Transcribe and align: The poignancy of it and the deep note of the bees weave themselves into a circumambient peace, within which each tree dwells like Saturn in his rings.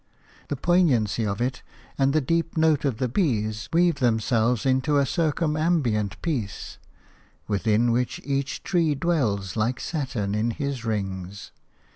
The 0.47 0.55
poignancy 0.55 1.27
of 1.27 1.39
it 1.41 1.61
and 1.95 2.11
the 2.11 2.21
deep 2.21 2.57
note 2.57 2.85
of 2.85 2.97
the 2.97 3.07
bees 3.07 3.69
weave 3.71 3.99
themselves 3.99 4.65
into 4.65 4.97
a 4.97 5.05
circumambient 5.05 6.19
peace, 6.23 6.79
within 7.47 7.91
which 7.91 8.19
each 8.23 8.63
tree 8.63 8.95
dwells 8.95 9.55
like 9.55 9.79
Saturn 9.79 10.33
in 10.33 10.49
his 10.49 10.83
rings. 10.83 11.51